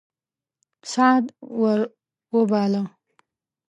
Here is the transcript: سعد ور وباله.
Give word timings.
سعد 0.91 1.25
ور 1.59 1.79
وباله. 2.35 2.83